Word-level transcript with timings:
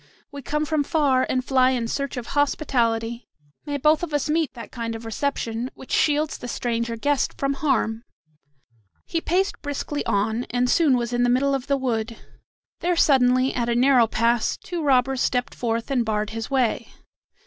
We 0.31 0.41
come 0.41 0.65
from 0.65 0.83
far 0.83 1.27
and 1.29 1.45
fly 1.45 1.69
in 1.69 1.87
search 1.87 2.17
of 2.17 2.25
hospitality. 2.33 3.27
May 3.67 3.77
both 3.77 4.01
of 4.01 4.15
us 4.15 4.31
meet 4.31 4.55
that 4.55 4.71
kind 4.71 4.95
reception 5.05 5.69
which 5.75 5.91
shields 5.91 6.39
the 6.39 6.47
stranger 6.47 6.95
guest 6.95 7.35
from 7.37 7.53
harm!" 7.53 8.03
He 9.05 9.21
paced 9.21 9.61
briskly 9.61 10.03
on, 10.07 10.45
and 10.45 10.67
soon 10.67 10.97
was 10.97 11.13
in 11.13 11.21
the 11.21 11.29
middle 11.29 11.53
of 11.53 11.67
the 11.67 11.77
wood. 11.77 12.17
There 12.79 12.95
suddenly, 12.95 13.53
at 13.53 13.69
a 13.69 13.75
narrow 13.75 14.07
pass, 14.07 14.57
two 14.57 14.81
robbers 14.81 15.21
stepped 15.21 15.53
forth 15.53 15.91
and 15.91 16.03
barred 16.03 16.31
his 16.31 16.49
way. 16.49 16.87